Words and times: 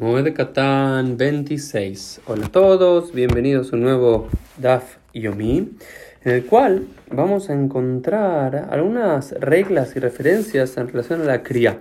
Moed 0.00 0.32
Katan 0.32 1.18
26. 1.18 2.22
Hola 2.24 2.46
a 2.46 2.48
todos, 2.48 3.12
bienvenidos 3.12 3.70
a 3.70 3.76
un 3.76 3.82
nuevo 3.82 4.30
Daf 4.56 4.96
Yomi, 5.12 5.72
en 6.24 6.32
el 6.32 6.46
cual 6.46 6.86
vamos 7.10 7.50
a 7.50 7.52
encontrar 7.52 8.68
algunas 8.70 9.32
reglas 9.32 9.94
y 9.96 9.98
referencias 9.98 10.78
en 10.78 10.88
relación 10.88 11.20
a 11.20 11.24
la 11.24 11.42
cría. 11.42 11.80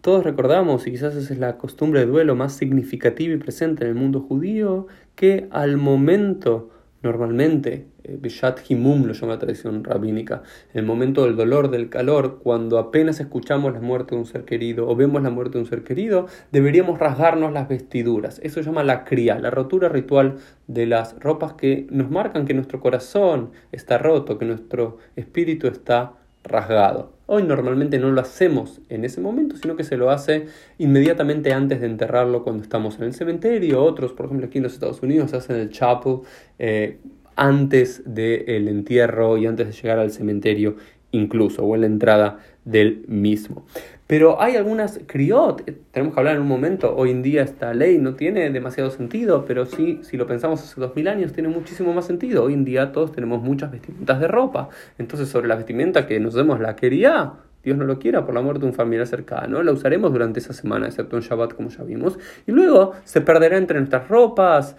Todos 0.00 0.24
recordamos, 0.24 0.86
y 0.86 0.90
quizás 0.92 1.14
esa 1.16 1.34
es 1.34 1.38
la 1.38 1.58
costumbre 1.58 2.00
de 2.00 2.06
duelo 2.06 2.34
más 2.34 2.54
significativa 2.54 3.34
y 3.34 3.36
presente 3.36 3.84
en 3.84 3.90
el 3.90 3.94
mundo 3.94 4.22
judío, 4.22 4.86
que 5.14 5.48
al 5.50 5.76
momento 5.76 6.70
normalmente, 7.02 7.86
eh, 8.02 8.16
Bishat 8.20 8.60
Himum 8.68 9.06
lo 9.06 9.12
llama 9.12 9.34
la 9.34 9.38
tradición 9.38 9.84
rabínica, 9.84 10.42
el 10.72 10.84
momento 10.84 11.24
del 11.24 11.36
dolor, 11.36 11.70
del 11.70 11.88
calor, 11.88 12.40
cuando 12.42 12.78
apenas 12.78 13.20
escuchamos 13.20 13.72
la 13.72 13.80
muerte 13.80 14.14
de 14.14 14.20
un 14.20 14.26
ser 14.26 14.44
querido 14.44 14.88
o 14.88 14.96
vemos 14.96 15.22
la 15.22 15.30
muerte 15.30 15.58
de 15.58 15.64
un 15.64 15.66
ser 15.66 15.84
querido, 15.84 16.26
deberíamos 16.52 16.98
rasgarnos 16.98 17.52
las 17.52 17.68
vestiduras. 17.68 18.40
Eso 18.42 18.60
se 18.60 18.66
llama 18.66 18.84
la 18.84 19.04
cría, 19.04 19.38
la 19.38 19.50
rotura 19.50 19.88
ritual 19.88 20.36
de 20.66 20.86
las 20.86 21.18
ropas 21.20 21.54
que 21.54 21.86
nos 21.90 22.10
marcan 22.10 22.46
que 22.46 22.54
nuestro 22.54 22.80
corazón 22.80 23.50
está 23.72 23.98
roto, 23.98 24.38
que 24.38 24.44
nuestro 24.44 24.98
espíritu 25.16 25.66
está 25.68 26.14
rasgado. 26.48 27.12
Hoy 27.26 27.42
normalmente 27.42 27.98
no 27.98 28.10
lo 28.10 28.20
hacemos 28.20 28.80
en 28.88 29.04
ese 29.04 29.20
momento, 29.20 29.56
sino 29.56 29.76
que 29.76 29.84
se 29.84 29.96
lo 29.96 30.10
hace 30.10 30.46
inmediatamente 30.78 31.52
antes 31.52 31.80
de 31.80 31.86
enterrarlo 31.86 32.42
cuando 32.42 32.62
estamos 32.62 32.96
en 32.98 33.04
el 33.04 33.14
cementerio. 33.14 33.82
Otros, 33.84 34.12
por 34.12 34.26
ejemplo, 34.26 34.46
aquí 34.46 34.58
en 34.58 34.64
los 34.64 34.72
Estados 34.72 35.02
Unidos, 35.02 35.34
hacen 35.34 35.56
el 35.56 35.70
chapel 35.70 36.20
eh, 36.58 36.98
antes 37.36 38.02
del 38.04 38.66
entierro 38.66 39.36
y 39.36 39.46
antes 39.46 39.68
de 39.68 39.72
llegar 39.72 39.98
al 39.98 40.10
cementerio 40.10 40.76
incluso, 41.10 41.64
o 41.64 41.74
en 41.74 41.82
la 41.82 41.86
entrada 41.86 42.38
del 42.64 43.04
mismo. 43.08 43.64
Pero 44.06 44.40
hay 44.40 44.56
algunas 44.56 45.00
criot, 45.06 45.68
eh, 45.68 45.76
tenemos 45.90 46.14
que 46.14 46.20
hablar 46.20 46.36
en 46.36 46.42
un 46.42 46.48
momento, 46.48 46.96
hoy 46.96 47.10
en 47.10 47.22
día 47.22 47.42
esta 47.42 47.74
ley 47.74 47.98
no 47.98 48.14
tiene 48.14 48.48
demasiado 48.50 48.90
sentido, 48.90 49.44
pero 49.46 49.66
sí, 49.66 50.00
si 50.02 50.16
lo 50.16 50.26
pensamos 50.26 50.62
hace 50.62 50.80
dos 50.80 50.96
mil 50.96 51.08
años, 51.08 51.34
tiene 51.34 51.50
muchísimo 51.50 51.92
más 51.92 52.06
sentido. 52.06 52.44
Hoy 52.44 52.54
en 52.54 52.64
día 52.64 52.90
todos 52.92 53.12
tenemos 53.12 53.42
muchas 53.42 53.70
vestimentas 53.70 54.18
de 54.18 54.28
ropa, 54.28 54.70
entonces 54.96 55.28
sobre 55.28 55.46
la 55.46 55.56
vestimenta 55.56 56.06
que 56.06 56.20
nos 56.20 56.32
demos 56.32 56.58
la 56.58 56.74
quería, 56.74 57.34
Dios 57.62 57.76
no 57.76 57.84
lo 57.84 57.98
quiera, 57.98 58.24
por 58.24 58.34
la 58.34 58.40
muerte 58.40 58.60
de 58.60 58.68
un 58.68 58.72
familiar 58.72 59.06
cercano, 59.06 59.62
la 59.62 59.72
usaremos 59.72 60.10
durante 60.10 60.40
esa 60.40 60.54
semana, 60.54 60.86
excepto 60.86 61.16
en 61.16 61.22
Shabbat, 61.22 61.52
como 61.52 61.68
ya 61.68 61.84
vimos, 61.84 62.18
y 62.46 62.52
luego 62.52 62.92
se 63.04 63.20
perderá 63.20 63.58
entre 63.58 63.78
nuestras 63.78 64.08
ropas, 64.08 64.76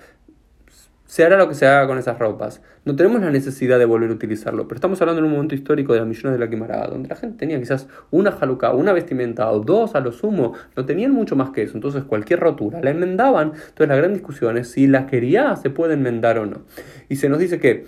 se 1.09 1.25
hará 1.25 1.37
lo 1.37 1.49
que 1.49 1.55
se 1.55 1.65
haga 1.65 1.87
con 1.87 1.97
esas 1.97 2.19
ropas. 2.19 2.61
No 2.85 2.95
tenemos 2.95 3.19
la 3.19 3.31
necesidad 3.31 3.79
de 3.79 3.85
volver 3.85 4.11
a 4.11 4.13
utilizarlo, 4.13 4.67
pero 4.67 4.75
estamos 4.75 5.01
hablando 5.01 5.21
en 5.21 5.25
un 5.25 5.31
momento 5.31 5.55
histórico 5.55 5.93
de 5.93 5.99
las 6.01 6.07
millones 6.07 6.33
de 6.33 6.45
la 6.45 6.51
quemarada, 6.51 6.85
donde 6.85 7.09
la 7.09 7.15
gente 7.15 7.39
tenía 7.39 7.57
quizás 7.57 7.87
una 8.11 8.31
jaluca, 8.31 8.73
una 8.73 8.93
vestimenta 8.93 9.49
o 9.49 9.59
dos 9.59 9.95
a 9.95 10.01
lo 10.01 10.11
sumo, 10.11 10.53
no 10.75 10.85
tenían 10.85 11.11
mucho 11.11 11.35
más 11.35 11.49
que 11.49 11.63
eso, 11.63 11.73
entonces 11.75 12.03
cualquier 12.03 12.41
rotura 12.41 12.79
la 12.83 12.91
enmendaban. 12.91 13.53
Entonces 13.53 13.87
la 13.87 13.95
gran 13.95 14.13
discusión 14.13 14.55
es 14.59 14.69
si 14.69 14.85
la 14.85 15.07
quería 15.07 15.55
se 15.55 15.71
puede 15.71 15.95
enmendar 15.95 16.37
o 16.37 16.45
no. 16.45 16.61
Y 17.09 17.15
se 17.15 17.27
nos 17.27 17.39
dice 17.39 17.59
que 17.59 17.87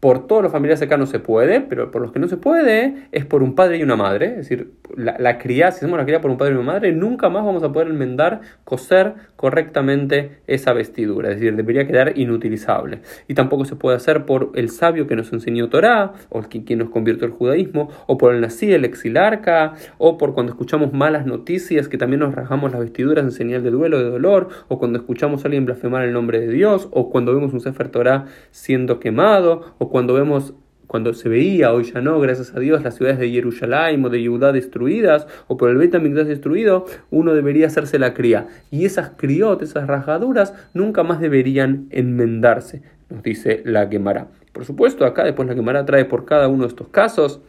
por 0.00 0.26
todos 0.26 0.42
los 0.42 0.50
familiares 0.50 0.78
cercanos 0.78 1.10
se 1.10 1.18
puede, 1.18 1.60
pero 1.60 1.90
por 1.90 2.00
los 2.00 2.10
que 2.10 2.18
no 2.18 2.26
se 2.26 2.38
puede 2.38 3.08
es 3.12 3.26
por 3.26 3.42
un 3.42 3.54
padre 3.54 3.76
y 3.76 3.82
una 3.82 3.96
madre. 3.96 4.30
Es 4.30 4.36
decir, 4.36 4.72
la, 4.96 5.16
la 5.18 5.38
cría, 5.38 5.70
si 5.70 5.78
hacemos 5.78 5.98
la 5.98 6.06
cría 6.06 6.22
por 6.22 6.30
un 6.30 6.38
padre 6.38 6.54
y 6.54 6.56
una 6.56 6.72
madre, 6.72 6.92
nunca 6.92 7.28
más 7.28 7.44
vamos 7.44 7.62
a 7.62 7.70
poder 7.70 7.88
enmendar, 7.88 8.40
coser 8.64 9.12
correctamente 9.36 10.38
esa 10.46 10.72
vestidura. 10.72 11.30
Es 11.30 11.36
decir, 11.36 11.54
debería 11.54 11.86
quedar 11.86 12.18
inutilizable. 12.18 13.00
Y 13.28 13.34
tampoco 13.34 13.66
se 13.66 13.76
puede 13.76 13.96
hacer 13.96 14.24
por 14.24 14.52
el 14.54 14.70
sabio 14.70 15.06
que 15.06 15.16
nos 15.16 15.32
enseñó 15.32 15.68
Torah, 15.68 16.12
o 16.30 16.40
quien 16.42 16.78
nos 16.78 16.90
convirtió 16.90 17.26
al 17.26 17.32
judaísmo, 17.32 17.90
o 18.06 18.16
por 18.16 18.34
el 18.34 18.40
nací, 18.40 18.72
el 18.72 18.84
exilarca, 18.84 19.74
o 19.98 20.16
por 20.16 20.34
cuando 20.34 20.52
escuchamos 20.52 20.92
malas 20.92 21.26
noticias 21.26 21.88
que 21.88 21.98
también 21.98 22.20
nos 22.20 22.34
rajamos 22.34 22.72
las 22.72 22.80
vestiduras 22.80 23.24
en 23.24 23.32
señal 23.32 23.62
de 23.62 23.70
duelo, 23.70 23.98
de 23.98 24.10
dolor, 24.10 24.48
o 24.68 24.78
cuando 24.78 24.98
escuchamos 24.98 25.44
a 25.44 25.48
alguien 25.48 25.66
blasfemar 25.66 26.04
el 26.04 26.12
nombre 26.12 26.40
de 26.40 26.48
Dios, 26.48 26.88
o 26.90 27.10
cuando 27.10 27.34
vemos 27.34 27.52
un 27.52 27.60
Sefer 27.60 27.88
Torah 27.88 28.26
siendo 28.50 28.98
quemado, 28.98 29.74
o 29.78 29.89
cuando 29.90 30.14
vemos 30.14 30.54
cuando 30.90 31.14
se 31.14 31.28
veía, 31.28 31.72
hoy 31.72 31.84
ya 31.84 32.00
no, 32.00 32.18
gracias 32.18 32.52
a 32.52 32.58
Dios, 32.58 32.82
las 32.82 32.96
ciudades 32.96 33.20
de 33.20 33.30
Jerusalén 33.30 34.04
o 34.04 34.08
de 34.08 34.26
Judá 34.26 34.50
destruidas, 34.50 35.28
o 35.46 35.56
por 35.56 35.70
el 35.70 35.76
Bet 35.76 35.92
destruido, 35.92 36.84
uno 37.12 37.32
debería 37.32 37.68
hacerse 37.68 38.00
la 38.00 38.12
cría. 38.12 38.48
Y 38.72 38.86
esas 38.86 39.10
criot, 39.10 39.62
esas 39.62 39.86
rajaduras, 39.86 40.52
nunca 40.74 41.04
más 41.04 41.20
deberían 41.20 41.86
enmendarse, 41.90 42.82
nos 43.08 43.22
dice 43.22 43.62
la 43.64 43.86
Gemara. 43.86 44.26
Por 44.52 44.64
supuesto, 44.64 45.04
acá 45.04 45.22
después 45.22 45.46
la 45.46 45.54
Gemara 45.54 45.84
trae 45.84 46.06
por 46.06 46.24
cada 46.24 46.48
uno 46.48 46.64
de 46.64 46.70
estos 46.70 46.88
casos, 46.88 47.40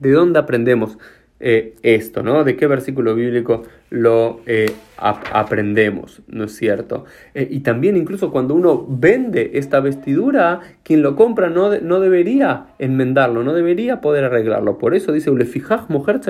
¿de 0.00 0.12
dónde 0.12 0.38
aprendemos? 0.38 0.96
Eh, 1.38 1.74
esto, 1.82 2.22
¿no? 2.22 2.42
¿De 2.42 2.56
qué 2.56 2.66
versículo 2.66 3.14
bíblico 3.14 3.64
lo 3.90 4.40
eh, 4.46 4.72
aprendemos? 4.96 6.22
¿No 6.28 6.44
es 6.44 6.56
cierto? 6.56 7.04
Eh, 7.34 7.46
y 7.50 7.60
también 7.60 7.96
incluso 7.96 8.30
cuando 8.30 8.54
uno 8.54 8.84
vende 8.88 9.52
esta 9.54 9.80
vestidura, 9.80 10.60
quien 10.82 11.02
lo 11.02 11.16
compra 11.16 11.48
no, 11.48 11.78
no 11.80 12.00
debería 12.00 12.68
enmendarlo, 12.78 13.42
no 13.42 13.52
debería 13.52 14.00
poder 14.00 14.24
arreglarlo. 14.24 14.78
Por 14.78 14.94
eso 14.94 15.12
dice, 15.12 15.30
mujer, 15.88 16.20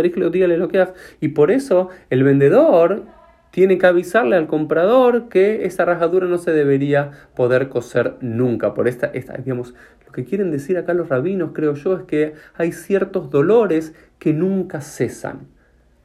lo 0.59 0.69
que 0.69 0.87
y 1.21 1.29
por 1.29 1.51
eso 1.51 1.89
el 2.11 2.23
vendedor 2.23 3.05
tiene 3.51 3.79
que 3.79 3.87
avisarle 3.87 4.37
al 4.37 4.49
comprador 4.49 5.29
que 5.31 5.65
esa 5.65 5.87
rajadura 5.87 6.27
no 6.27 6.37
se 6.37 6.53
debería 6.53 7.13
poder 7.35 7.71
coser 7.71 8.17
nunca. 8.21 8.75
Por 8.75 8.87
esta, 8.87 9.07
esta, 9.07 9.35
digamos, 9.39 9.75
lo 10.05 10.13
que 10.13 10.25
quieren 10.25 10.51
decir 10.51 10.77
acá 10.77 10.93
los 10.93 11.09
rabinos, 11.09 11.53
creo 11.55 11.73
yo, 11.75 11.97
es 11.97 12.03
que 12.03 12.35
hay 12.59 12.73
ciertos 12.73 13.31
dolores 13.31 13.95
que 14.19 14.35
nunca 14.35 14.83
cesan. 14.83 15.56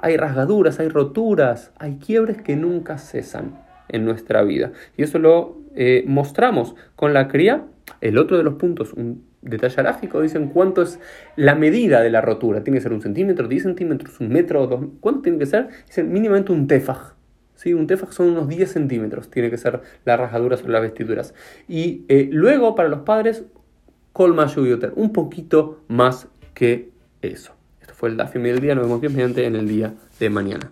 Hay 0.02 0.18
rasgaduras, 0.18 0.80
hay 0.80 0.90
roturas, 0.90 1.72
hay 1.78 1.98
quiebres 1.98 2.42
que 2.42 2.56
nunca 2.56 2.98
cesan 2.98 3.60
en 3.90 4.06
nuestra 4.06 4.44
vida. 4.44 4.72
Y 4.98 5.04
eso 5.04 5.20
lo 5.20 5.58
eh, 5.76 6.04
mostramos 6.08 6.76
con 6.96 7.14
la 7.14 7.28
cría. 7.28 7.66
El 8.00 8.18
otro 8.18 8.38
de 8.38 8.44
los 8.44 8.56
puntos, 8.56 8.94
un 8.94 9.26
detalle 9.42 9.80
alágico, 9.80 10.22
dicen 10.22 10.50
cuánto 10.50 10.82
es 10.82 11.00
la 11.36 11.56
medida 11.56 12.02
de 12.02 12.10
la 12.10 12.22
rotura. 12.22 12.64
Tiene 12.64 12.80
que 12.80 12.84
ser 12.84 12.94
un 12.94 13.02
centímetro, 13.02 13.48
10 13.48 13.64
centímetros, 13.64 14.20
un 14.20 14.30
metro, 14.30 14.66
dos. 14.68 14.86
¿Cuánto 15.00 15.22
tiene 15.22 15.38
que 15.38 15.46
ser? 15.46 15.70
Dicen 15.86 16.12
mínimamente 16.12 16.52
un 16.52 16.68
tefaj. 16.68 17.14
¿sí? 17.56 17.74
Un 17.74 17.88
tefaj 17.88 18.12
son 18.12 18.30
unos 18.30 18.48
10 18.48 18.72
centímetros, 18.72 19.30
tiene 19.30 19.50
que 19.50 19.58
ser 19.58 19.82
la 20.06 20.18
rajadura 20.18 20.58
sobre 20.58 20.74
las 20.74 20.82
vestiduras. 20.82 21.34
Y 21.68 22.06
eh, 22.08 22.30
luego 22.32 22.76
para 22.76 22.90
los 22.90 23.02
padres, 23.02 23.46
colma 24.14 24.48
un 24.96 25.14
poquito 25.14 25.84
más 25.88 26.28
que 26.54 26.90
eso. 27.22 27.54
Fue 28.02 28.10
el 28.10 28.18
Dafim 28.18 28.42
del 28.42 28.60
día, 28.60 28.74
nos 28.74 28.86
vemos 28.86 29.00
bien 29.00 29.14
mediante 29.14 29.46
en 29.46 29.56
el 29.56 29.68
día 29.68 29.94
de 30.20 30.30
mañana. 30.32 30.72